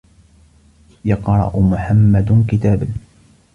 [1.05, 2.87] يَقْرَأُ مُحَمَّدٌ كِتَابًا.